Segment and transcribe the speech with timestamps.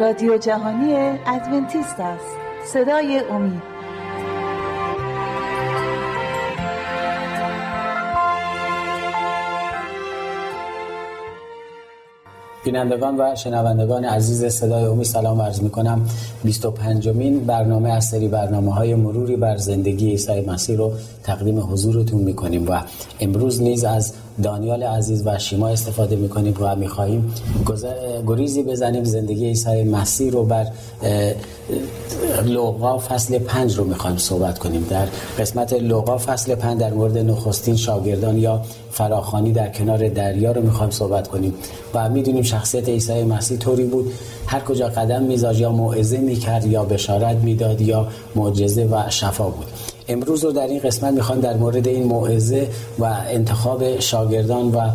[0.00, 0.94] رادیو جهانی
[1.26, 2.36] ادونتیست است.
[2.64, 3.62] صدای امید.
[12.64, 16.08] بینندگان و شنوندگان عزیز صدای امید سلام عرض می کنم
[16.44, 22.20] 25 مین برنامه از سری برنامه های مروری بر زندگی عیسی مسیح رو تقدیم حضورتون
[22.20, 22.80] می کنیم و
[23.20, 27.34] امروز نیز از دانیال عزیز و شیما استفاده می‌کنیم و می‌خواهیم.
[28.26, 30.66] گریزی بزنیم زندگی عیسی مسیح رو بر
[32.44, 34.86] لوقا فصل پنج رو می‌خوایم صحبت کنیم.
[34.90, 35.06] در
[35.38, 40.90] قسمت لوقا فصل پنج در مورد نخستین شاگردان یا فراخانی در کنار دریا رو می‌خوایم
[40.90, 41.54] صحبت کنیم.
[41.94, 44.12] و می‌دونیم شخصیت عیسی مسیح طوری بود
[44.46, 49.66] هر کجا قدم میذاشت یا موعظه می‌کرد یا بشارت می‌داد یا معجزه و شفا بود.
[50.10, 54.90] امروز رو در این قسمت می‌خوایم در مورد این موعظه و انتخاب شاگردان و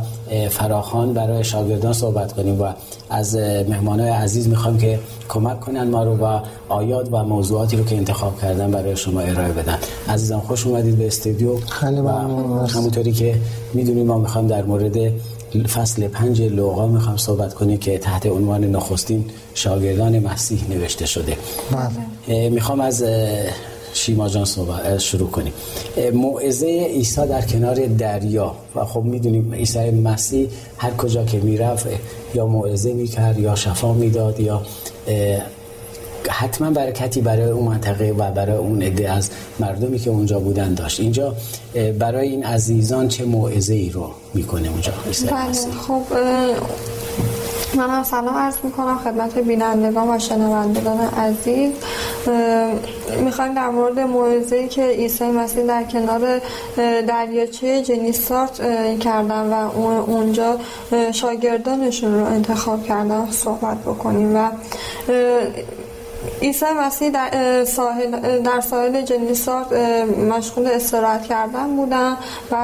[0.49, 2.73] فراخان برای شاگردان صحبت کنیم و
[3.09, 3.35] از
[3.69, 4.99] مهمانای عزیز می‌خوایم که
[5.29, 9.51] کمک کنن ما رو و آیات و موضوعاتی رو که انتخاب کردن برای شما ارائه
[9.51, 9.77] بدن.
[10.09, 12.01] عزیزان خوش اومدید به استودیو خیلی
[12.69, 13.35] همونطوری که
[13.73, 14.97] می‌دونیم ما می‌خوایم در مورد
[15.67, 21.37] فصل پنج لوقا می‌خوام صحبت کنیم که تحت عنوان نخستین شاگردان مسیح نوشته شده.
[22.27, 22.49] بله.
[22.49, 23.03] می‌خوام از
[23.95, 25.53] شیما جان صحبت شروع کنیم.
[26.13, 28.55] موعظه عیسی در کنار دریا.
[28.75, 31.87] و خب می‌دونیم عیسی مسیح هر کجا که می‌رفت
[32.33, 34.61] یا موعظه می‌کرد یا شفا می‌داد یا
[36.29, 39.29] حتما برکتی برای اون منطقه و برای اون عده از
[39.59, 40.99] مردمی که اونجا بودن داشت.
[40.99, 41.35] اینجا
[41.99, 44.91] برای این عزیزان چه موعظه ای رو می‌کنه اونجا
[45.31, 45.53] بله
[45.87, 46.01] خب
[47.75, 51.71] من هم سلام عرض می‌کنم خدمت بینندگان و شنوندگان عزیز.
[53.23, 56.41] می‌خوایم در مورد موعظه‌ای که عیسی مسیح در کنار
[57.07, 58.59] دریاچه جنیسارت
[58.99, 60.57] کردن و اونجا
[61.11, 64.49] شاگردانشون رو انتخاب کردن صحبت بکنیم و
[66.41, 69.65] عیسی مسیح در ساحل در ساحل جنیسار
[70.05, 72.17] مشغول استراحت کردن بودن
[72.51, 72.55] و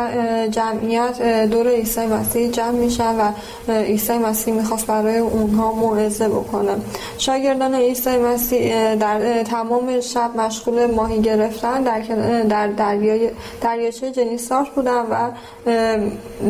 [0.49, 3.31] جمعیت دور عیسی مسیح جمع میشن و
[3.71, 6.75] عیسی مسیح می‌خواست برای اونها موعظه بکنه.
[7.17, 12.01] شاگردان عیسی مسیح در تمام شب مشغول ماهی گرفتن در
[12.43, 13.29] در دریای
[13.61, 15.31] دریاچه جنیسار بودن و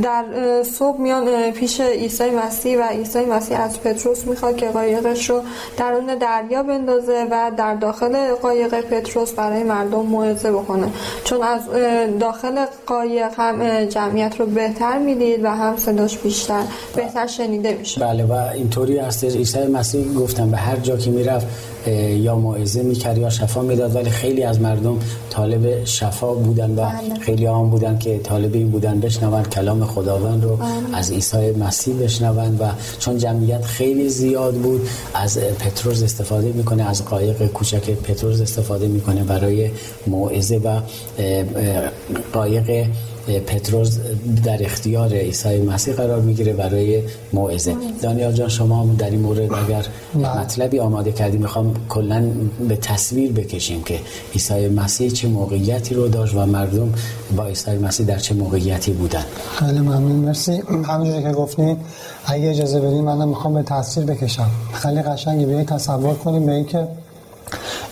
[0.01, 0.23] در
[0.63, 5.41] صبح میان پیش عیسی مسیح و عیسی مسیح از پتروس می‌خواد که قایقش رو
[5.77, 7.10] درون دریا بندازه.
[7.31, 10.87] و در داخل قایق پتروس برای مردم موعظه بکنه.
[11.23, 11.61] چون از
[12.19, 16.63] داخل قایق هم جمعیت رو بهتر می‌دید و هم صداش بیشتر
[16.95, 18.01] بهتر شنیده میشه.
[18.01, 19.35] بله و اینطوری هستش.
[19.35, 21.47] عیسی مسیح گفتم به هر جا که می‌رفت
[21.87, 24.99] یا موعظه می‌کرد یا شفا می‌داد ولی خیلی از مردم
[25.29, 27.19] طالب شفا بودن و بله.
[27.19, 30.57] خیلی هم بودن که طالب این بودن بشنوند کلام خداوند رو.
[30.93, 32.65] از عیسی مسیح بشنوند و
[32.99, 39.23] چون جمعیت خیلی زیاد بود از پتروس استفاده می‌کنه از قایق کوچک پتروس استفاده می‌کنه
[39.23, 39.69] برای
[40.07, 40.79] موعظه و
[42.33, 42.85] قایق
[43.27, 43.97] پتروس
[44.43, 47.75] در اختیار عیسی مسیح قرار می‌گیره برای موعظه.
[48.01, 52.23] دانیال جان شما در این مورد اگر مطلبی آماده کردی می‌خوام کلا
[52.69, 53.99] به تصویر بکشیم که
[54.33, 56.93] عیسی مسیح چه موقعیتی رو داشت و مردم
[57.35, 59.25] با عیسی مسیح در چه موقعیتی بودن.
[59.55, 60.11] خیلی ممنون.
[60.11, 60.63] مرسی.
[60.87, 61.77] همونجوری که گفتین
[62.25, 64.49] اگه اجازه بدین من می‌خوام به تصویر بکشم.
[64.73, 66.87] خیلی قشنگی به تصور کنیم به اینکه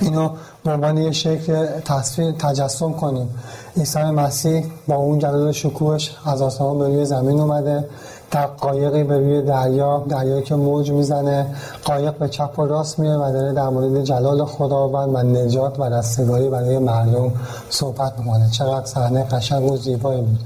[0.02, 0.30] اینو
[0.64, 3.30] به عنوان یه شکل تصویر تجسم کنیم.
[3.78, 7.86] عیسی مسیح با اون جلال شکوهش از آسمان به روی زمین اومده.
[8.32, 11.46] در قایقی به روی دریا دریایی که موج می‌زنه
[11.84, 15.84] قایق به چپ و راست میره و داره در مورد جلال خداوند و نجات و
[15.84, 17.32] رستگاری برای مردم
[17.70, 18.50] صحبت می‌کنه.
[18.52, 20.40] چقدر صحنه قشنگ و زیبایی بود.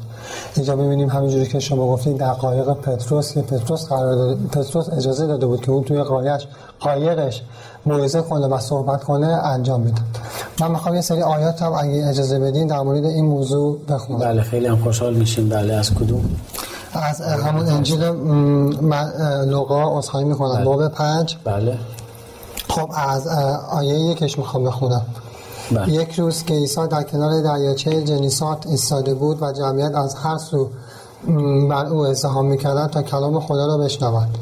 [0.56, 5.28] اینجا می‌بینیم همینجوری که شما گفتید در قایق پتروس که پتروس قرار داده پتروس اجازه
[5.28, 6.48] داده بود که اون توی قایقش
[6.80, 7.42] قایقش
[7.86, 10.04] موعظه کنه و صحبت کنه انجام می‌داد.
[10.62, 14.20] من می‌خوام یه سری آیات هم اگه اجازه بدین در مورد این موضوع بخونم.
[14.20, 15.50] بله خیلی هم خوشحال میشیم.
[15.50, 16.30] بله از کدوم؟
[16.94, 18.04] از همون انجیل
[19.46, 20.56] لوقا اصحایی می‌کنم.
[20.56, 20.66] بله.
[20.66, 21.38] باب پنج.
[21.44, 21.78] بله.
[22.69, 23.28] خب از
[23.72, 25.02] آیه یکش می‌خوام بخونم.
[25.71, 25.94] بله.
[25.94, 30.69] یک روز که عیسی در کنار دریاچه جنیسات ایستاده بود و جمعیت از هر سو
[31.69, 34.38] بر او ازدهام می‌کردند تا کلام خدا را بشنوند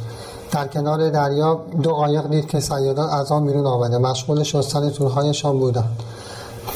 [0.51, 5.59] در کنار دریا دو قایق دید که سیادان از آن بیرون آمده مشغول شستن تورهایشان
[5.59, 6.03] بودند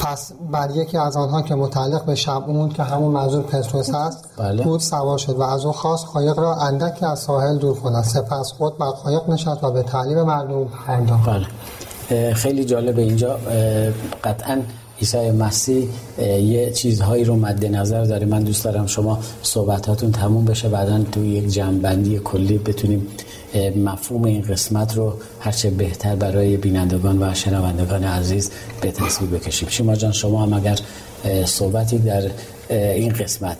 [0.00, 4.64] پس بر یکی از آنها که متعلق به شبعون که همون منظور پتروس است بله.
[4.64, 8.52] بود سوار شد و از او خواست قایق را اندکی از ساحل دور کند سپس
[8.52, 11.46] خود بر قایق نشست و به تعلیم مردم پرداخت بله.
[12.34, 13.38] خیلی جالب اینجا.
[14.24, 14.58] قطعا
[15.00, 15.88] عیسی مسیح
[16.40, 18.26] یه چیزهایی رو مد نظر داره.
[18.26, 20.68] من دوست دارم شما صحبتاتون تموم بشه.
[20.68, 23.06] بعدا تو یک جمعبندی کلی بتونیم
[23.76, 28.50] مفهوم این قسمت رو هرچه بهتر برای بینندگان و شنوندگان عزیز
[28.80, 29.68] به تصویر بکشیم.
[29.68, 30.78] شما جان شما هم اگر
[31.44, 32.30] صحبتی در
[32.70, 33.56] این قسمت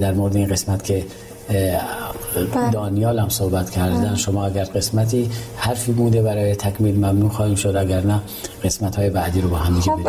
[0.00, 1.04] در مورد این قسمت که.
[2.72, 4.14] دانیال هم صحبت کردن.
[4.14, 7.76] شما اگر قسمتی حرفی بوده برای تکمیل ممنون خواهیم شد.
[7.76, 8.20] اگر نه
[8.64, 10.08] قسمت های بعدی رو با هم دیگه خب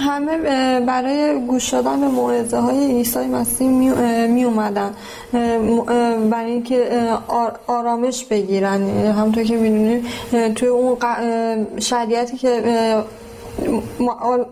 [0.00, 3.68] همه برای گوش دادن به موعظه های عیسی مسیح
[4.28, 4.90] می, اومدن.
[6.30, 6.88] برای اینکه
[7.66, 8.82] آرامش بگیرن.
[8.88, 10.04] همونطور که می‌دونید
[10.54, 10.96] توی اون
[11.78, 12.62] شریعتی که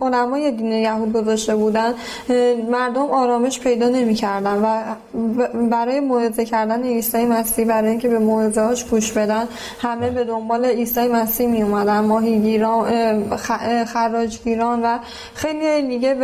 [0.00, 1.94] علمای دین یهود گذاشته بودن
[2.70, 4.82] مردم آرامش پیدا نمی‌کردن و
[5.70, 9.48] برای موعظه کردن عیسی مسیح برای اینکه به موعظه هاش گوش بدن
[9.80, 13.36] همه به دنبال عیسی مسیح می اومدن ماهیگیران
[13.84, 14.98] خراجگیران و
[15.34, 16.14] خیلی دیگه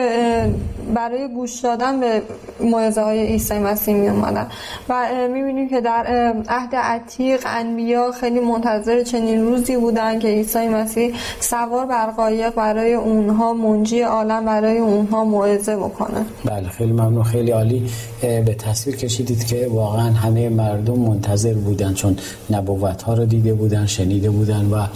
[0.94, 2.22] برای گوش دادن به
[2.60, 4.46] موعظه های عیسی مسیح می اومدن
[4.88, 6.06] و می‌بینیم که در
[6.48, 12.83] عهد عتیق انبیا خیلی منتظر چنین روزی بودن که عیسی مسیح سوار بر قایق برای
[12.92, 16.26] اونها منجی عالم برای اونها موعظه بکنه.
[16.44, 17.22] بله خیلی ممنون.
[17.22, 17.90] خیلی عالی.
[18.20, 22.16] به تصویر کشیدید که واقعا همه مردم منتظر بودن چون
[22.50, 24.86] نبوت ها رو دیده بودن شنیده بودن و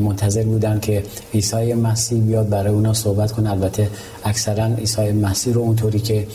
[0.00, 1.02] منتظر بودن که
[1.34, 3.50] عیسی مسیح بیاد برای اونا صحبت کنه.
[3.50, 3.88] البته
[4.24, 6.26] اکثرا عیسی مسیح رو اونطوری که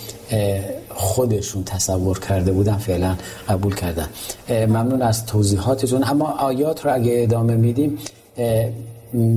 [0.89, 3.15] خودشون تصور کرده بودن فعلا
[3.49, 4.07] قبول کردن.
[4.49, 6.03] ممنون از توضیحاتتون.
[6.03, 7.97] اما آیات رو اگه ادامه میدیم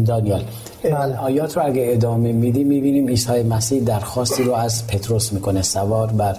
[0.07, 0.45] دانیال
[0.85, 1.17] بله.
[1.19, 6.37] آیات رو اگه ادامه میدیم می‌بینیم عیسی مسیح درخواستی رو از پتروس می‌کنه سوار بر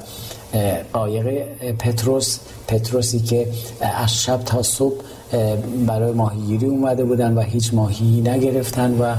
[0.93, 1.45] قایق
[1.79, 3.47] پتروس پتروسی که
[3.81, 4.95] از شب تا صبح
[5.87, 9.15] برای ماهیگیری اومده بودن و هیچ ماهی نگرفتن و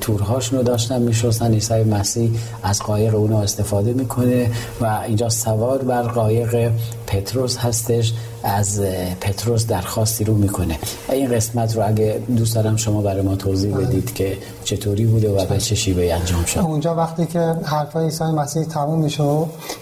[0.00, 2.30] تورهاشون رو داشتن میشستن عیسی مسیح
[2.62, 4.50] از قایق اونا استفاده می‌کنه
[4.80, 6.72] و اینجا سوار بر قایق
[7.06, 8.12] پتروس هستش
[8.42, 8.80] از
[9.20, 10.78] پتروس درخواستی رو می‌کنه.
[11.12, 13.86] این قسمت رو اگه دوست دارم شما برای ما توضیح بله.
[13.86, 16.60] بدید که چطوری بوده و به چه شیوه انجام شد.
[16.60, 19.22] اونجا وقتی که حرفای عیسی مسیح تموم میشه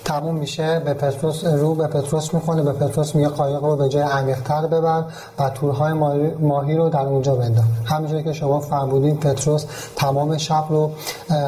[0.05, 4.03] تموم میشه به پتروس رو به پتروس می‌کنه به پتروس میگه قایق رو به جای
[4.03, 5.05] عمیق‌تر ببر
[5.39, 5.93] و تورهای
[6.41, 7.65] ماهی رو در اونجا بنداز.
[7.85, 9.65] همونجوری که شما فرمودین پتروس
[9.97, 10.91] تمام شب رو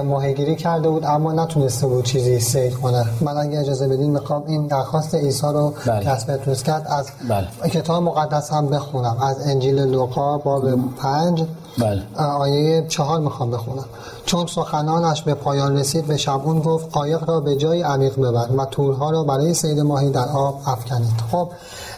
[0.05, 4.67] ماهیگیری کرده بود اما نتونسته بود چیزی سید کنه من اگه اجازه بدین می‌خوام این
[4.67, 6.11] درخواست عیسی رو بله.
[6.11, 7.71] از پتروس کرد از بله.
[7.71, 10.65] کتاب مقدس هم بخونم از انجیل لوقا باب
[10.97, 11.44] پنج
[11.79, 12.03] بله.
[12.17, 13.85] آیه چهار می‌خوام بخونم
[14.26, 18.65] چون سخنانش به پایان رسید به شبون گفت قایق را به جای عمیق ببر و
[18.65, 21.49] تورها را برای سید ماهی در آب افکنید خب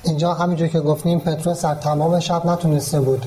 [0.03, 3.27] اینجا همینجور که گفتیم پتروس در تمام شب نتونسته بود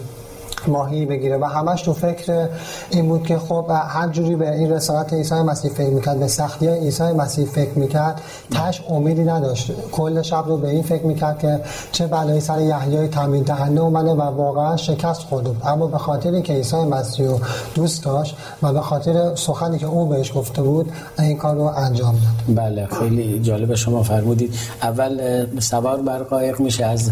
[0.67, 2.47] ماهی بگیره و همش تو فکر
[2.89, 6.67] این بود که خب هر جوری به این رسالت عیسی مسیح فکر می‌کرد به سختی
[6.67, 8.21] عیسی مسیح فکر می‌کرد
[8.51, 9.71] تش امیدی نداشت.
[9.91, 11.59] کل شب رو به این فکر می‌کرد که
[11.91, 16.53] چه بلایی سر یحیای تامین دهنده اومده و واقعا شکست خورده اما به خاطر که
[16.53, 17.39] عیسی مسیح رو
[17.75, 22.15] دوست داشت و به خاطر سخنی که او بهش گفته بود این کار رو انجام
[22.15, 22.55] داد.
[22.55, 24.53] بله خیلی جالب شما فرمودید.
[24.83, 27.11] اول سوار بر قایق میشه از.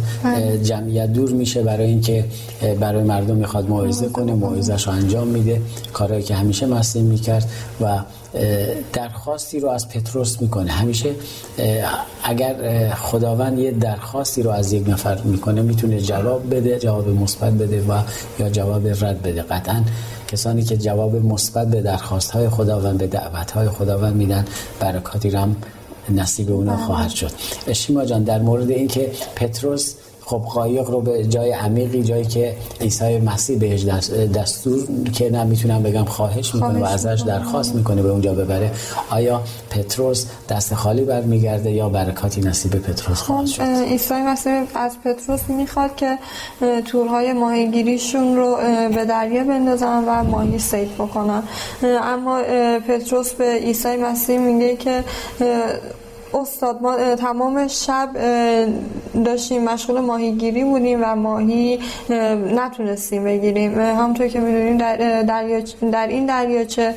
[0.64, 2.26] جمعیت دور میشه برای اینکه
[2.80, 5.62] برای مردم می‌خواد موعظه کنه موعظهش رو انجام میده
[5.94, 7.50] کارهایی که همیشه مسیح می‌کرد
[7.82, 8.00] و
[8.94, 10.72] درخواستی رو از پتروس می‌کنه.
[10.72, 11.12] همیشه
[12.24, 17.82] اگر خداوند یه درخواستی رو از یک نفر می‌کنه می‌تونه جواب بده جواب مثبت بده
[17.82, 18.02] و
[18.40, 19.42] یا جواب رد بده.
[19.42, 19.84] قطعا
[20.28, 24.46] کسانی که جواب مثبت به درخواست های خداوند به دعوت های خداوند میدن
[24.80, 25.56] برکاتی هم
[26.10, 26.86] نصیب اونا بله.
[26.86, 27.32] خواهد شد.
[27.74, 29.94] شیما جان در مورد اینکه پتروس
[30.28, 33.86] خب قایق رو به جای عمیقی جایی که عیسی مسیح بهش
[34.36, 34.80] دستور
[35.14, 38.72] که نمی‌تونم بگم خواهش می‌کنه و ازش درخواست می‌کنه به اونجا ببره.
[39.10, 44.98] آیا پتروس دست خالی برمیگرده یا برکاتی نصیب پتروس خواهد خب، شد؟ عیسی مسیح از
[45.06, 46.18] پتروس می‌خواد که
[46.86, 48.58] تورهای ماهیگیریشون رو
[48.96, 51.44] به دریا بندازن و ماهی سید بکنن.
[51.84, 52.42] اما
[52.88, 55.04] پتروس به عیسی مسیح میگه که
[56.38, 58.10] استاد ما تمام شب
[59.26, 61.80] داشتیم مشغول ماهیگیری بودیم و ماهی
[62.56, 65.22] نتونستیم بگیریم همونطور که می‌دونیم در,
[65.92, 66.96] در این دریاچه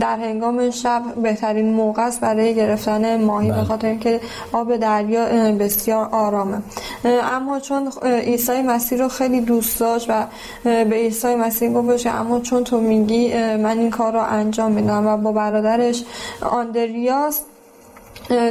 [0.00, 3.64] در هنگام شب بهترین موقع است برای گرفتن ماهی به بله.
[3.64, 4.20] خاطر اینکه
[4.52, 6.62] آب دریا بسیار آرامه
[7.04, 10.26] اما چون عیسی مسیح رو خیلی دوست داشت و
[10.64, 15.16] به عیسی مسیح گفت اما چون تو میگی من این کار رو انجام میدم و
[15.16, 16.04] با برادرش
[16.42, 17.42] آندریاس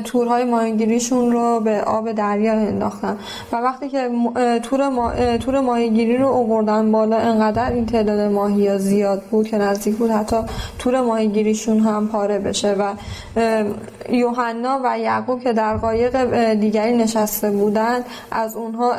[0.04, 3.18] تورهای ماهیگیریشون رو به آب دریا انداختن.
[3.52, 4.10] و وقتی که
[4.64, 5.12] تور, ما...
[5.38, 10.38] تور ماهیگیری رو اووردن بالا انقدر این تعداد ماهی زیاد بود که نزدیک بود حتی
[10.80, 12.74] تور ماهیگیریشون هم پاره بشه.
[12.74, 12.94] و
[14.10, 18.92] یوحنا و یعقوب که در قایق دیگری نشسته بودند از اونها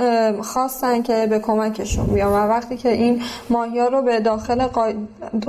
[0.43, 2.33] خواستن که به کمکشون بیان.
[2.33, 4.67] و وقتی که این ماهی ها رو به داخل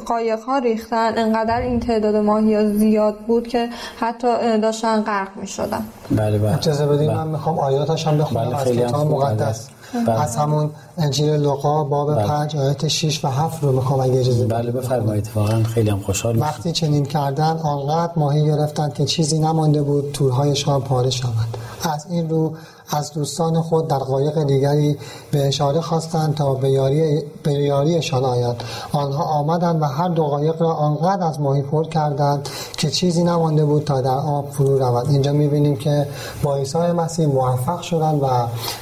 [0.05, 5.47] قایق ها ریختن انقدر این تعداد ماهی ها زیاد بود که حتی داشتن غرق می
[5.47, 6.57] شدن بله بله.
[6.57, 7.17] اجازه بدید بله.
[7.17, 8.45] من می‌خوام آیاتش هم بخونم.
[8.45, 9.67] بله از کتاب مقدس.
[10.07, 10.21] بله.
[10.21, 12.27] از همون انجیل لوقا باب بله.
[12.27, 15.29] 5 آیات 6 و 7 رو می‌خوام اگه اجازه بله بفرمایید.
[15.35, 20.81] واقعا خیلی هم خوشحال وقتی چنین کردن آنقدر ماهی گرفتن که چیزی نمانده بود تورهایشان
[20.81, 21.57] پاره شود.
[21.93, 22.53] از این رو
[22.91, 24.97] از دوستان خود در قایق دیگری
[25.31, 28.55] به اشاره خواستند تا به, یاری به یاریشان آید
[28.91, 33.65] آنها آمدند و هر دو قایق را آنقدر از ماهی پر کردند که چیزی نمانده
[33.65, 35.09] بود تا در آب فرو رود.
[35.09, 36.07] اینجا می‌بینیم که
[36.43, 38.27] با عیسی مسیح موفق شدن و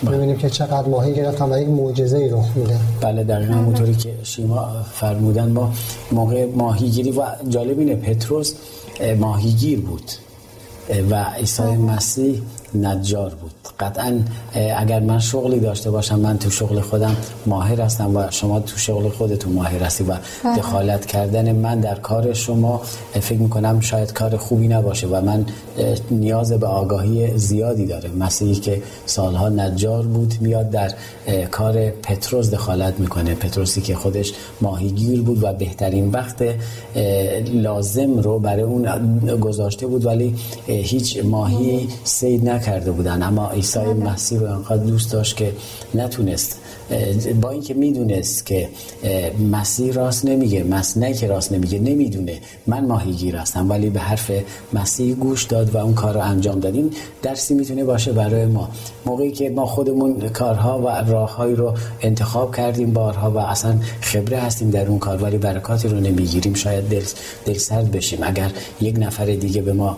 [0.01, 2.77] می‌بینیم که چقدر ماهی گرفتن و یک معجزه ای رخ میده.
[3.01, 5.71] بله دقیقا همونطوری که شیما فرمودن ما
[6.11, 8.53] موقع ماهیگیری و جالب اینه پتروس
[9.19, 10.11] ماهیگیر بود
[11.09, 12.41] و عیسی مسیح
[12.75, 13.51] نجار بود.
[13.79, 14.19] قطعا
[14.77, 19.09] اگر من شغلی داشته باشم من تو شغل خودم ماهر هستم و شما تو شغل
[19.09, 20.57] خودتون ماهر هستی و بله.
[20.57, 22.81] دخالت کردن من در کار شما
[23.13, 25.45] فکر می‌کنم شاید کار خوبی نباشه و من
[26.11, 30.91] نیاز به آگاهی زیادی داره مسیحی که سالها نجار بود میاد در
[31.51, 33.35] کار پتروس دخالت می‌کنه.
[33.35, 36.43] پتروسی که خودش ماهیگیر بود و بهترین وقت
[37.53, 38.85] لازم رو برای اون
[39.39, 40.35] گذاشته بود ولی
[40.67, 43.93] هیچ ماهی سید نکرده بودن اما عیسی بله.
[43.93, 45.53] مسیح رو انقدر دوست داشت که
[45.95, 46.61] نتونست
[47.41, 48.69] با اینکه می‌دونست که
[49.51, 50.65] مسیح راست نمیگه
[50.95, 52.37] نه که راست نمیگه نمی‌دونه.
[52.67, 54.31] من ماهیگیر هستم ولی به حرف
[54.73, 56.91] مسیح گوش داد و اون کار رو انجام دادیم
[57.21, 58.69] درسی می‌تونه باشه برای ما.
[59.05, 64.69] موقعی که ما خودمون کارها و راههایی رو انتخاب کردیم بارها و اصلا خبره هستیم
[64.69, 66.53] در اون کار ولی برکاتی رو نمی‌گیریم.
[66.53, 67.03] شاید دل,
[67.45, 68.19] دل سرد بشیم.
[68.21, 69.97] اگر یک نفر دیگه به ما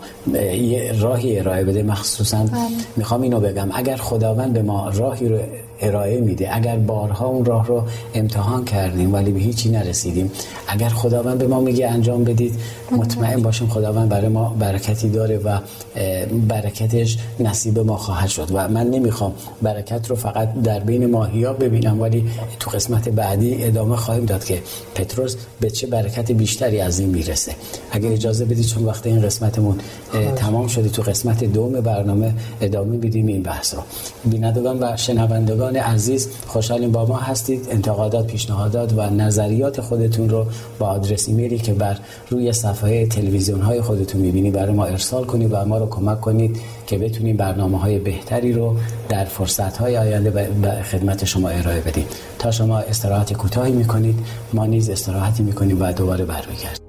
[0.54, 2.60] یه راهی ارائه بده مخصوصا بله.
[2.96, 3.68] می‌خوام اینو بگم.
[3.74, 5.38] اگر خداوند به ما راهی رو
[5.82, 6.56] ارائه میده.
[6.56, 7.82] اگر بارها اون راه رو
[8.14, 10.30] امتحان کردیم ولی به هیچی نرسیدیم
[10.68, 12.54] اگر خداوند به ما میگه انجام بدید
[12.90, 15.58] مطمئن باشیم خداوند برای ما برکتی داره و
[16.48, 18.48] برکتش نصیب ما خواهد شد.
[18.52, 23.96] و من نمی‌خوام برکت رو فقط در بین ماهیا ببینم ولی تو قسمت بعدی ادامه
[23.96, 24.62] خواهیم داد که
[24.94, 27.52] پتروس به چه برکت بیشتری از این می‌رسه.
[27.90, 29.78] اگر اجازه بدید چون وقت این قسمتمون
[30.36, 33.80] تمام شده تو قسمت دوم برنامه ادامه بدیم این بحث رو.
[34.24, 37.68] بینندگان و شنوندگان عزیز خوشحالیم با ما هستید.
[37.70, 40.46] انتقادات پیشنهادات و نظریات خودتون رو
[40.78, 41.96] با آدرس ایمیلی که بر
[42.30, 46.60] روی صفحه تلویزیون های خودتون می‌بینی برای ما ارسال کنید و ما رو کمک کنید
[46.86, 48.76] که بتونیم برنامه های بهتری رو
[49.08, 52.06] در فرصت های آینده به خدمت شما ارائه بدیم.
[52.38, 54.18] تا شما استراحت کوتاهی می‌کنید
[54.52, 56.81] ما نیز استراحتی می‌کنیم و دوباره برمیگردیم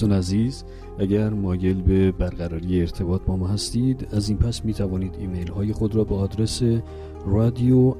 [0.00, 0.64] دوستان عزیز
[0.98, 5.72] اگر مایل به برقراری ارتباط با ما هستید از این پس می توانید ایمیل های
[5.72, 6.62] خود را به آدرس
[7.26, 7.94] رادیو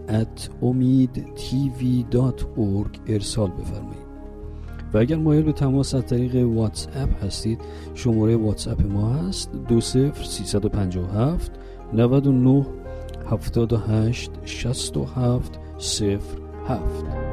[3.06, 4.10] ارسال بفرمایید.
[4.94, 7.60] و اگر مایل به تماس از طریق واتس اپ هستید
[7.94, 11.52] شماره واتس اپ ما هست 20357
[11.92, 12.66] 99
[13.30, 15.58] 78 67
[16.68, 17.29] 07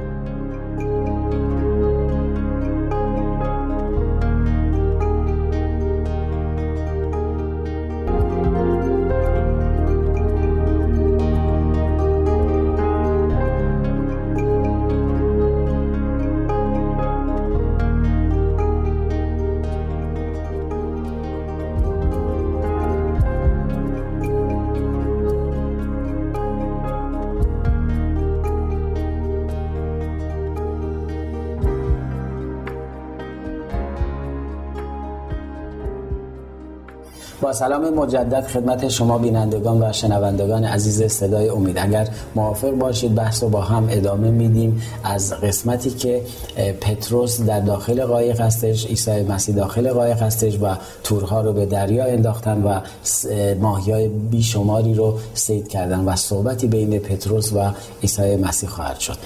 [37.57, 41.77] سلام مجدد خدمت شما بینندگان و شنوندگان عزیز صدای امید.
[41.77, 44.81] اگر موافق باشید بحث رو با هم ادامه میدیم.
[45.03, 46.21] از قسمتی که
[46.81, 52.05] پتروس در داخل قایق هستش عیسی مسیح داخل قایق هستش و تورها رو به دریا
[52.05, 52.79] انداختن و
[53.61, 57.71] ماهی های بیشماری رو سید کردن و صحبتی بین پتروس و
[58.01, 59.17] عیسی مسیح خواهد شد.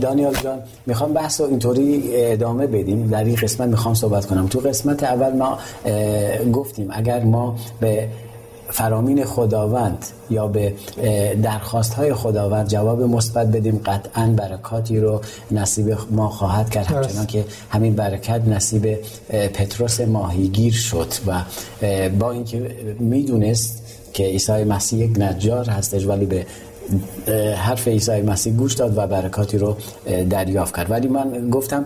[0.00, 3.08] دانیال جان می‌خوام بحث رو اینطوری ادامه بدیم.
[3.08, 4.46] در این قسمت می‌خوام صحبت کنم.
[4.46, 5.58] تو قسمت اول ما
[6.52, 7.49] گفتیم اگر ما
[7.80, 8.08] به
[8.68, 10.74] فرامین خداوند یا به
[11.42, 16.86] درخواست های خداوند جواب مثبت بدیم قطعا برکاتی رو نصیب ما خواهد کرد.
[16.86, 21.42] همچنان که همین برکت نصیب پتروس ماهیگیر شد و
[22.18, 26.46] با اینکه می‌دونست که عیسی مسیح یک نجار هستش ولی به
[27.56, 29.76] حرف عیسی مسیح گوش داد و برکاتی رو
[30.30, 30.90] دریافت کرد.
[30.90, 31.84] ولی من گفتم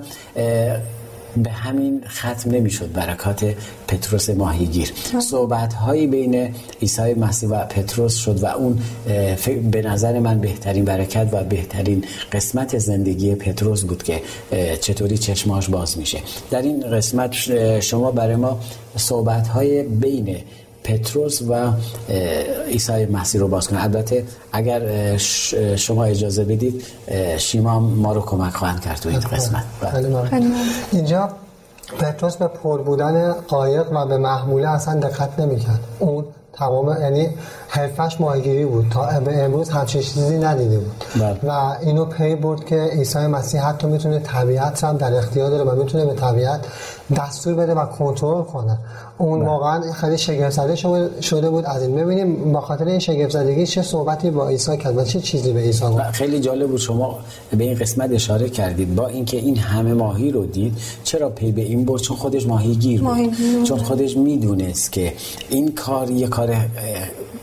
[1.37, 2.93] به همین ختم نمی‌شد.
[2.93, 3.55] برکات
[3.89, 4.93] پتروس ماهیگیر.
[5.21, 8.79] صحبت هایی بین عیسی مسیح و پتروس شد و اون
[9.71, 14.23] به نظر من بهترین برکت و بهترین قسمت زندگی پتروس بود که
[14.81, 16.19] چطوری چشماش باز میشه.
[16.51, 17.33] در این قسمت
[17.81, 18.61] شما برای ما
[18.97, 20.37] صحبت های بین
[20.85, 21.73] پتروس و
[22.69, 23.83] عیسی مسیح رو باز کنه.
[23.83, 25.17] البته اگر
[25.77, 26.83] شما اجازه بدید
[27.39, 29.65] شیما ما رو کمک خواهند کرد تو این قسمت.
[30.93, 31.29] اینجا
[31.99, 35.81] پتروس به پر بودن قایق و به محموله اصلا دقت نمی‌کرد.
[35.99, 37.29] اون تمام یعنی
[37.69, 38.87] حرفش ماهیگیری بود.
[38.91, 41.05] تا به امروز همچین چیزی ندیده بود.
[41.17, 41.39] بله.
[41.43, 45.83] و اینو پی برد که عیسی مسیح حتی می‌تونه طبیعت هم در اختیار داره و
[45.83, 46.61] می‌تونه به طبیعت
[47.17, 48.79] دستور بده و کنترل کنه.
[49.19, 49.49] اون بله.
[49.49, 50.75] واقعا خیلی شگفت زده
[51.21, 51.97] شده بود از این.
[51.97, 55.61] ببینیم با خاطر این شگفت زدگی چه صحبتی با عیسی کرد و چه چیزی به
[55.61, 56.03] عیسی گفت.
[56.03, 56.81] خیلی جالب بود.
[56.81, 57.19] شما
[57.57, 61.63] به این قسمت اشاره کردید با اینکه این همه ماهی رو دید چرا پی به
[61.63, 63.09] این برد؟ چون خودش ماهیگیر بود.
[63.09, 63.31] ماهی
[63.65, 65.13] چون خودش می‌دونست که
[65.51, 66.57] این کار یه کار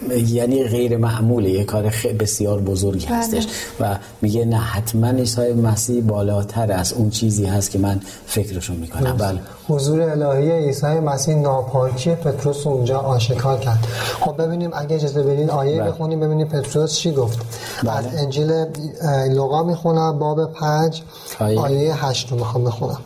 [0.10, 3.15] یعنی غیر معموله یه کار بسیار بزرگی بله.
[3.15, 3.48] هستش.
[3.79, 9.17] و میگه نه حتما عیسی مسیح بالاتر از اون چیزی هست که من فکرشون می‌کنم.
[9.17, 9.39] بله.
[9.67, 13.88] حضور الهی عیسی مسیح ناپاکی پتروس اونجا آشکار کرد.
[14.20, 15.91] خب ببینیم اگه اجازه بدین آیه بله.
[15.91, 17.39] بخونیم ببینیم پتروس چی گفت.
[17.84, 17.91] بله.
[17.91, 18.65] از انجیل
[19.29, 21.01] لوقا می‌خونم باب پنج
[21.39, 23.00] آیه, آیه هشت رو می‌خوام بخونم.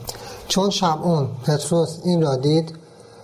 [0.47, 2.73] چون شمعون پتروس این را دید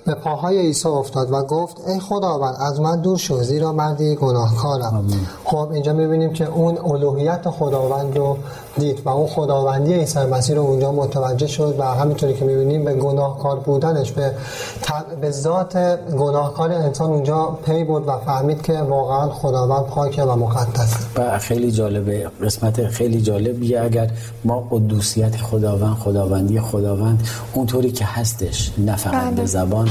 [0.05, 5.07] به پاهای عیسی افتاد و گفت ای خداوند از من دور شو زیرا مردی گناهکارم.
[5.43, 8.37] خب اینجا می‌بینیم که اون الوهیت خداوند رو
[8.77, 12.93] دید و اون خداوندی عیسی مسیح رو اونجا متوجه شد و همینطوری که می‌بینیم به
[12.93, 14.31] گناهکار بودنش به,
[15.21, 15.77] به ذات
[16.17, 21.71] گناهکار انسان اونجا پی بود و فهمید که واقعا خداوند پاکه و مقدسه و خیلی
[21.71, 24.11] جالبه قسمت خیلی جالبیه اگر
[24.43, 29.45] ما قدوسیت خداوند خداوندی خداوند اونطوری که هستش نه فقط به بله.
[29.45, 29.89] زبان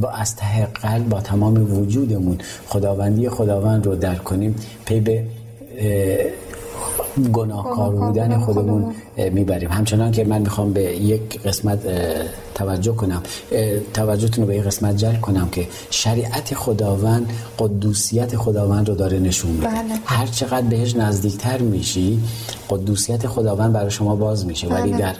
[0.00, 5.24] با از ته قلب با تمام وجودمون خداوندی خداوند رو درک کنیم پی به
[7.32, 9.70] گناهکار بودن خودمون می‌بریم.
[9.70, 11.78] همچنان که من می‌خوام به یک قسمت
[12.62, 13.22] توجه کنم.
[13.94, 19.50] توجهتون رو به یک قسمت جلب کنم که شریعت خداوند قدوسیت خداوند رو داره نشون
[19.50, 19.66] میده.
[19.66, 19.94] بله.
[20.04, 22.20] هر چقدر بهش نزدیکتر میشی
[22.70, 24.66] قدوسیت خداوند برای شما باز میشه.
[24.68, 25.00] ولی بله.
[25.00, 25.14] در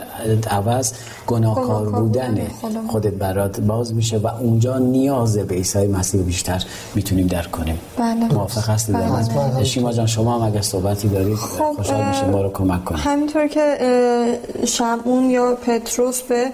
[0.50, 0.92] عوض
[1.26, 2.46] گناهکار بودن
[2.88, 7.78] خودت برات باز میشه و اونجا نیاز به عیسی مسیح بیشتر می‌تونیم درک کنیم.
[7.98, 8.34] بله.
[8.34, 9.64] موافق هستید؟ بله.
[9.64, 13.00] شیما جان شما هم اگه صحبتی دارید خب خوشحال میشیم ما رو کمک کنید.
[13.00, 13.78] همینطور که
[14.66, 16.50] شمعون یا پتروس به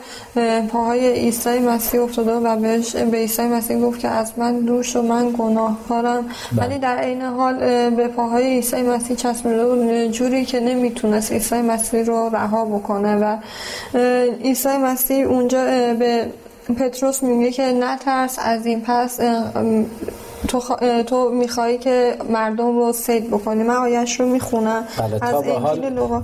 [0.78, 5.02] پاهای عیسی مسیح افتاده و بهش به عیسی مسیح گفت که از من دور شو
[5.02, 6.24] من گناهکارم.
[6.52, 6.66] بله.
[6.66, 7.54] ولی در عین حال
[7.90, 10.06] به پاهای عیسی مسیح چسبیده بود.
[10.06, 13.36] جوری که نمی‌تونست عیسی مسیح رو رها بکنه و
[14.44, 15.64] عیسی مسیح اونجا
[15.98, 16.26] به
[16.78, 19.20] پتروس میگه که نترس از این پس
[20.48, 20.72] تو, خ...
[21.06, 23.62] تو میخوایی که مردم رو سید بکنی.
[23.62, 24.84] من آیش رو می‌خونم.
[24.98, 26.22] بله از انجیل لوقا.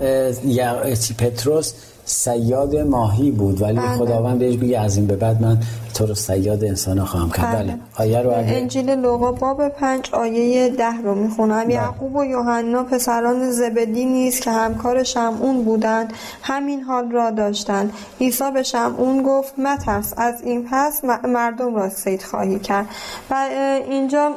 [1.18, 1.72] پتروس
[2.04, 3.96] سیاد ماهی بود ولی بله.
[3.96, 5.58] خداوند بهش میگه از این به بعد من
[5.94, 7.78] تو رو سیاد انسان خواهم کرد بله, بله.
[7.96, 8.56] آیه رو اگه...
[8.56, 11.74] انجیل لوقا باب پنج آیه ده رو می‌خونم بله.
[11.74, 16.12] یعقوب و یوحنا پسران زبدی نیست که همکار شمعون بودند
[16.42, 22.22] همین حال را داشتند عیسی به شمعون گفت مترس از این پس مردم را سید
[22.22, 22.86] خواهی کرد
[23.30, 23.48] و
[23.90, 24.30] اینجا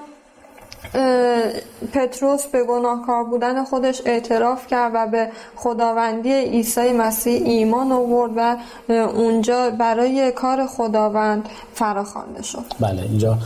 [1.93, 8.57] پتروس به گناهکار بودن خودش اعتراف کرد و به خداوندی عیسی مسیح ایمان آورد و
[8.91, 12.63] اونجا برای کار خداوند فراخوانده شد.
[12.79, 13.37] بله اینجا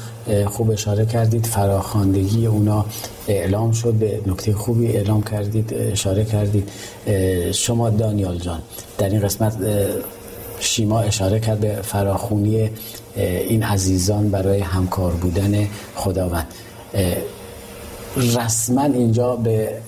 [0.45, 2.85] خوب اشاره کردید فراخواندگی اونا
[3.27, 6.69] اعلام شد به نکته خوبی اعلام کردید اشاره کردید.
[7.53, 8.61] شما دانیال جان
[8.97, 9.57] در این قسمت
[10.59, 12.69] شیما اشاره کرد به فراخونی
[13.15, 16.47] این عزیزان برای همکار بودن خداوند.
[18.17, 19.81] رسما اینجا به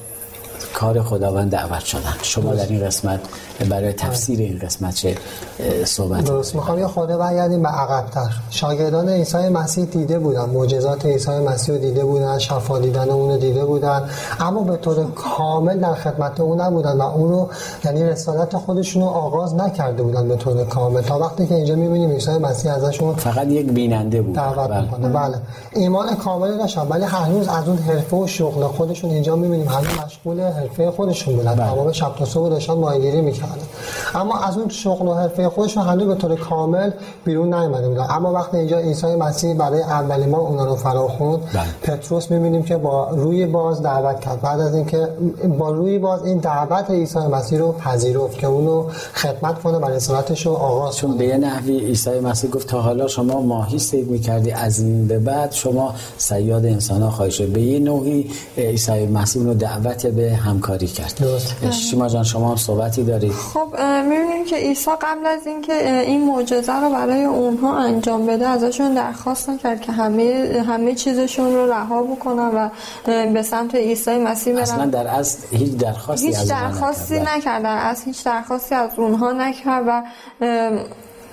[0.73, 2.15] کار خداوند دعوت شدن.
[2.21, 3.19] شما در این قسمت
[3.69, 5.17] برای تفسیر این قسمت چه
[5.85, 6.55] صحبت درست.
[6.55, 8.29] می‌خوام یه خورده برگردیم به عقبتر.
[8.49, 13.37] شاگردان عیسی مسیح دیده بودن معجزات عیسی مسیح رو دیده بودن شفا دیدن اون رو
[13.37, 14.03] دیده بودن
[14.39, 17.49] اما به طور کامل در خدمت اون نبودن و اون رو
[17.85, 21.01] یعنی رسالت خودشون رو آغاز نکرده بودن به طور کامل.
[21.01, 24.35] تا وقتی که اینجا می‌بینیم عیسی مسیح ازشون فقط یک بیننده بود.
[24.35, 24.81] دعوت بله.
[24.81, 25.09] می‌کنه.
[25.09, 25.37] بله.
[25.71, 29.67] ایمان کامل داشتن ولی هنوز از اون حرفه و شغل خودشون اینجا می‌بینیم.
[29.67, 31.55] هنوز مشغول حرفه خودشون بودن.
[31.55, 31.69] بله.
[31.69, 33.42] تمام شب تا صبح داشتن ماهیگیری می‌کردن.
[34.15, 36.91] اما از اون شغل و حرفه خودشون هنوز به طور کامل
[37.25, 38.07] بیرون نیومده بودن.
[38.09, 41.63] اما وقتی اینجا عیسی مسیح برای اولین ما اونا رو فراخوند بله.
[41.81, 44.41] پتروس می‌بینیم که با روی باز دعوت کرد.
[44.41, 45.07] بعد از اینکه
[45.57, 50.45] با روی باز این دعوت عیسی مسیح رو پذیرفت که اونو خدمت کنه و رسالتش
[50.45, 54.79] رو آغاز چون به نحوی عیسی مسیح گفت تا حالا شما ماهی سید می‌کردی از
[54.79, 57.47] این به بعد شما سیاد انسان ها خواهی شد.
[57.47, 61.21] به یه نوعی عیسی مسیح رو دعوت به همکاری کرد.
[61.91, 63.32] شما جان شما هم صحبتی دارید.
[63.53, 68.93] خب می‌بینیم که عیسی قبل از اینکه این معجزه رو برای اونها انجام بده ازشون
[68.93, 72.69] درخواست نکرد که همه همه چیزشون رو رها بکنن و
[73.33, 74.61] به سمت عیسی مسیح برن.
[74.63, 77.77] اصلا در از هیچ درخواستی هیچ درخواستی نکردن.
[77.77, 80.03] از هیچ درخواستی از اونها نکرد و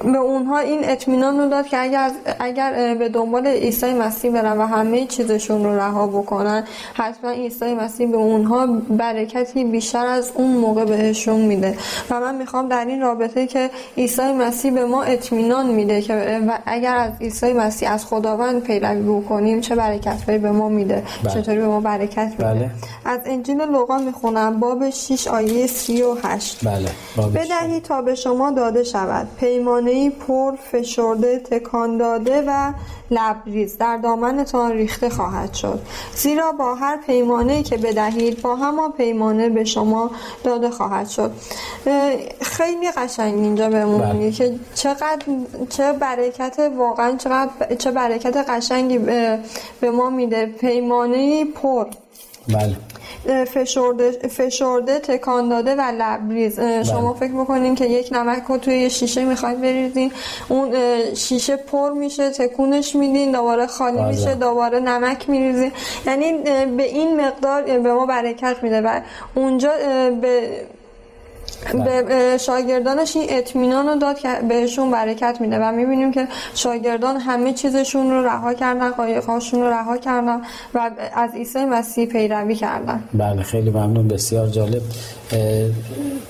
[0.05, 2.11] به اونها این اطمینان رو داد که اگر
[2.41, 8.11] اگر به دنبال عیسی مسیح برن و همه چیزشون رو رها بکنن حتما عیسی مسیح
[8.11, 11.79] به اونها برکتی بیشتر از اون موقع بهشون میده
[12.11, 16.97] و من می‌خوام در این رابطه که عیسی مسیح به ما اطمینان میده که اگر
[16.97, 21.35] از عیسی مسیح از خداوند پیروی بکنیم چه برکتهایی به ما میده بله.
[21.35, 22.71] چطوری به ما برکت میده بله.
[23.05, 26.89] از انجیل لوقا می‌خونم باب 6 آیه 38 بله.
[27.35, 32.73] بدهی تا به شما داده شود پیمانه ای پر فشرده تکان داده و
[33.11, 33.79] لبریز.
[33.79, 35.81] در دامنتان ریخته خواهد شد.
[36.15, 40.11] زیرا با هر پیمانه که بدهید با همان پیمانه به شما
[40.45, 41.33] داده خواهد شد.
[42.41, 44.13] خیلی قشنگ اینجا بهمون بله.
[44.13, 45.27] میگه که چقدر
[45.69, 48.99] چه برکت واقعا چقدر چه برکت قشنگی
[49.81, 50.47] به ما میده.
[50.47, 51.87] پیمانه پر.
[52.49, 52.77] بله.
[53.45, 56.61] فشرده, فشرده تکان داده و لبریز.
[56.61, 57.21] شما بله.
[57.21, 60.13] فکر بکنین که یک نمک رو توی یه شیشه می‌خواید بریزین.
[60.49, 60.75] اون
[61.15, 64.09] شیشه پر میشه تکونش میدین دوباره خالی بله.
[64.09, 65.73] میشه دوباره نمک میریزین.
[66.07, 66.33] یعنی
[66.77, 68.81] به این مقدار به ما برکت میده.
[68.81, 69.01] و
[69.35, 69.71] اونجا
[70.21, 70.51] به
[72.07, 77.53] به شاگردانش این اطمینان رو داد که بهشون برکت میده و می‌بینیم که شاگردان همه
[77.53, 80.41] چیزشون رو رها کردن قایقهاشون رو رها کردن
[80.75, 83.05] و از عیسی مسیح پیروی کردن.
[83.15, 84.83] بله خیلی ممنون بسیار جالب.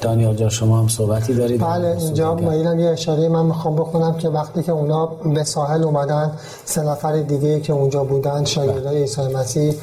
[0.01, 4.29] دانیال جا شما هم صحبتی دارید؟ بله اینجا مایلم یه اشاره من می‌خوام بکنم که
[4.29, 6.33] وقتی که اونا به ساحل اومدن
[6.65, 9.75] سه نفر دیگه که اونجا بودن شاگردای عیسی مسیح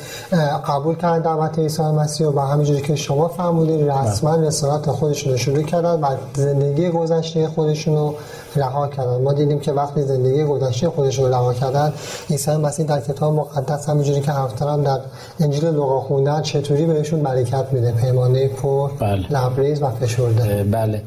[0.67, 5.99] قبول کردن دعوت عیسی مسیح و همینجوری که شما فرمودید رسما رسالت خودشون شروع کردن
[5.99, 8.15] و زندگی گذشته خودشون رو
[8.57, 9.21] رها کردن.
[9.21, 11.93] ما دیدیم که وقتی زندگی گذشته خودشون رو رها کردن
[12.29, 14.99] عیسی مسیح در کتاب مقدس همینجوری که هم در
[15.39, 19.31] انجیل لوقا خوندن چطوری بهشون برکت میده؟ پیمانه پر بله.
[19.31, 20.63] لبریز و فشرده.
[20.63, 21.03] بله.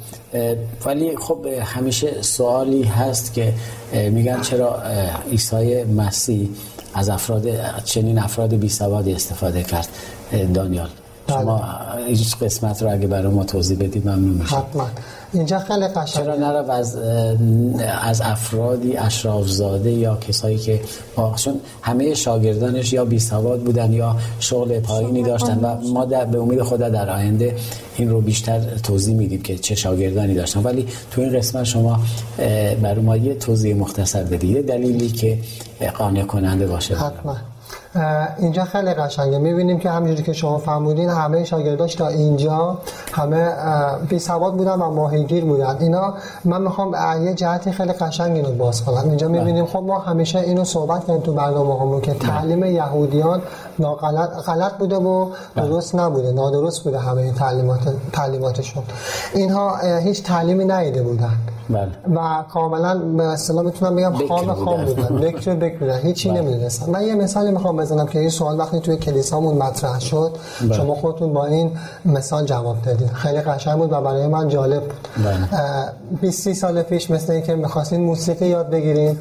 [0.87, 3.55] ولی خب همیشه سوالی هست که
[3.93, 4.83] میگن چرا
[5.31, 6.49] عیسی مسیح
[6.95, 7.47] از افراد
[7.85, 9.89] چنین افراد بی سوادی استفاده کرد
[10.55, 10.89] دانیال.
[11.31, 11.57] شما
[11.95, 12.07] بله.
[12.07, 14.87] هیچ قسمت رو اگه برای ما توضیح بدید ممنون میشه حتما.
[15.33, 16.25] اینجا خیلی قشنگه.
[16.25, 16.97] چرا نرو از
[18.03, 20.81] از افرادی اشرافزاده یا کسایی که
[21.37, 26.39] چون همه شاگردانش یا بی سواد بودن یا شغل پایینی داشتن و ما در به
[26.39, 27.57] امید خدا در آینده
[27.97, 30.63] این رو بیشتر توضیح میدیم که چه شاگردانی داشتن.
[30.63, 32.01] ولی تو این قسمت شما
[32.83, 34.69] برای ما یه توضیح مختصر بدید.
[34.69, 35.39] دلیلی که
[35.99, 36.95] قانع کننده باشه.
[36.95, 37.37] حتما.
[38.39, 42.79] اینجا خیلی قشنگه می‌بینیم که همینجوری که شما فرمودین همه شاگرداش تا اینجا
[43.13, 43.53] همه
[44.09, 48.85] بی سواد بودن و ماهیگیر بودن اینا من می‌خوام یه جهتی خیلی قشنگ اینو باز
[48.85, 49.39] کنم اینجا بله.
[49.39, 52.21] می‌بینیم خب ما همیشه اینو صحبت کردیم تو برنامه همون که بله.
[52.21, 53.43] تعلیم یهودیان
[53.79, 55.67] ناغلط غلط بوده و بله.
[55.67, 57.81] درست نبوده نادرست بوده همه تعلیمات
[58.13, 58.83] تعلیماتشون
[59.35, 61.39] اینها هیچ تعلیمی نیده بودن
[61.71, 62.17] بله.
[62.17, 66.41] و کاملا به اصطلاح می‌تونم بگم خام خام بودن بکر بکر بودن هیچی بله.
[66.41, 70.75] نمی‌دونستن من یه مثالی می‌خوام بزنم که این سوال وقتی توی کلیسامون مطرح شد بله.
[70.75, 71.71] شما خودتون با این
[72.05, 75.91] مثال جواب دادید خیلی قشنگ بود و برای من جالب بود بله.
[76.21, 79.19] 20 سال پیش مثل اینکه می‌خواستین موسیقی یاد بگیرین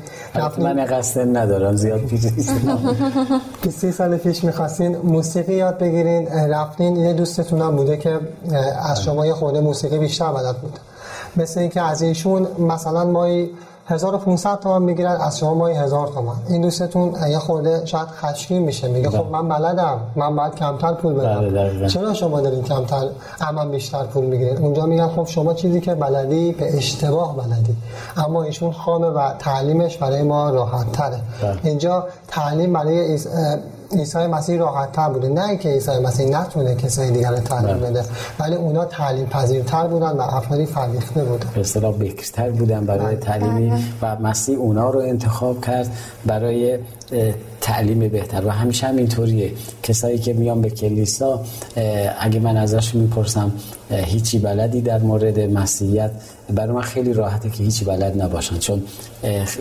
[0.59, 7.61] من قصد ندارم زیاد پیش 20 سال پیش می‌خواستین موسیقی یاد بگیرین رفتین یه دوستتون
[7.61, 8.19] هم بوده که
[8.89, 10.79] از شما یه خورده موسیقی بیشتر بلد بود
[11.37, 13.49] مثل اینکه از ایشون مثلا مایی
[13.87, 16.35] 1500 تومان می‌گیرن از شما مایی 1000 تومان.
[16.49, 18.87] این دوستتون یه خورده شاید خشکی میشه.
[18.87, 19.99] میگه خب من بلدم.
[20.15, 21.87] من باید کمتر پول بدم.
[21.87, 23.07] چرا شما دارین کمتر
[23.41, 27.75] اما بیشتر پول می‌گیرین؟ اونجا میگن خب شما چیزی که بلدی به اشتباه بلدی.
[28.17, 31.19] اما ایشون خامه و تعلیمش برای ما راحت تره
[31.63, 33.19] اینجا تعلیم برای
[33.97, 37.89] عیسی مسیح راحت تر بوده نه اینکه عیسی مسیح نتونه کسای دیگر رو تعلیم بله.
[37.89, 38.03] بده
[38.39, 43.25] ولی اونا تعلیم پذیرتر بودن و افرادی فرهیخته بودن به اصطلاح بکرتر بودن برای بله.
[43.25, 43.81] تعلیمی بله.
[44.01, 45.91] و مسیح اونا رو انتخاب کرد
[46.25, 46.79] برای
[47.61, 49.51] تعلیم بهتر و همیشه هم اینطوریه
[49.83, 51.41] کسایی که میان به کلیسا
[52.19, 53.51] اگه من ازش می‌پرسم
[53.89, 56.11] هیچی بلدی در مورد مسیحیت
[56.49, 58.83] برای من خیلی راحته که هیچی بلد نباشن چون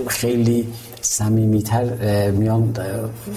[0.07, 0.69] خیلی
[1.03, 1.85] صمیمیتر
[2.31, 2.77] میان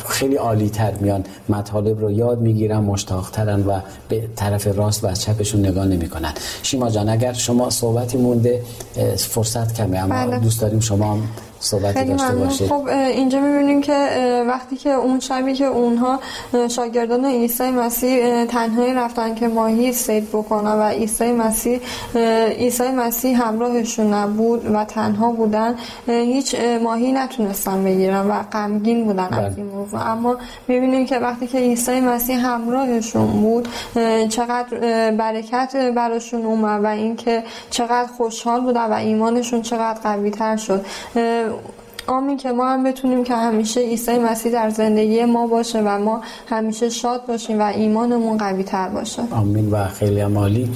[0.10, 5.86] خیلی عالیتر میان مطالب رو یاد می‌گیرن مشتاقترن و به طرف راست و چپشون نگاه
[5.86, 8.62] نمی‌کنن شیما جان اگر شما صحبتی مونده
[9.17, 10.39] فرصت کمی اما بله.
[10.39, 11.24] دوست داریم شما هم
[11.62, 12.67] صحبتی داشته باشید.
[12.67, 13.93] خب اینجا می‌بینیم که
[14.47, 16.19] وقتی که اون شبی که اونها
[16.69, 21.80] شاگردان عیسی مسیح تنهایی رفتن که ماهی سید بکنن و عیسی مسیح
[22.58, 25.76] عیسی مسیح همراهشون نبود و تنها بودن
[26.08, 29.54] هیچ ماهی نتونستن بگیرن و غمگین بودن از بله.
[29.58, 30.10] این موضوع.
[30.10, 33.67] اما می‌بینیم که وقتی که عیسی مسیح همراهشون بود
[34.30, 34.78] چقدر
[35.12, 40.86] برکت براشون اومد و اینکه چقدر خوشحال بودن و ایمانشون چقدر قوی تر شد
[42.08, 46.22] آمین که ما هم بتونیم که همیشه عیسی مسیح در زندگی ما باشه و ما
[46.48, 49.22] همیشه شاد باشیم و ایمانمون قوی تر باشه.
[49.32, 50.70] آمین و خیلی عمالی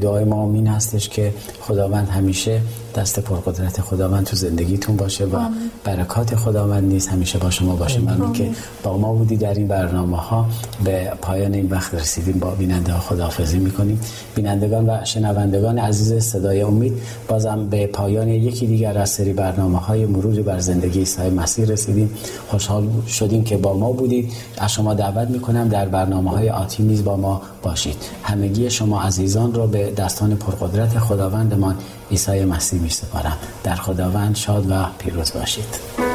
[0.00, 2.60] دعای ما آمین هستش که خداوند همیشه
[2.96, 5.38] دست پرقدرت خداوند تو زندگیتون باشه و
[5.84, 7.08] برکات خداوند نیست.
[7.08, 8.00] همیشه با شما باشه.
[8.00, 8.50] من که
[8.82, 10.46] با ما بودی در این برنامه ها
[10.84, 12.38] به پایان این وقت رسیدیم.
[12.38, 14.00] با بیننده ها خداحافظی می‌کنیم.
[14.34, 16.92] بینندگان و شنوندگان عزیز صدای امید
[17.28, 22.10] بازم به پایان یکی دیگر از سری برنامه های مروری بر زندگی عیسی مسیح رسیدیم.
[22.48, 24.32] خوشحال شدیم که با ما بودید.
[24.58, 27.96] از شما دعوت می‌کنم در برنامه های آتی نیز با ما باشید.
[28.22, 31.74] همگی شما عزیزان را به دستان پرقدرت خداوندمان
[32.10, 36.06] عیسی مسیح می سپارم در خداوند شاد و پیروز باشید.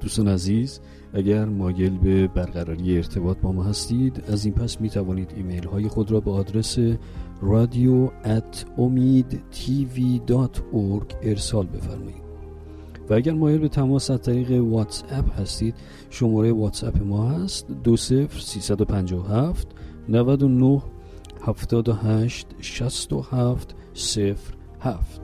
[0.00, 0.80] دوستان عزیز
[1.14, 5.88] اگر مایل به برقراری ارتباط با ما هستید از این پس می توانید ایمیل های
[5.88, 6.78] خود را به آدرس
[7.42, 8.10] رادیو
[11.22, 12.29] ارسال بفرمایید.
[13.10, 15.74] و اگر مایل به تماس از طریق واتس اپ هستید
[16.10, 19.68] شماره واتس اپ ما هست 20357
[20.08, 20.82] 99
[21.40, 23.74] 78 67
[24.80, 25.19] 07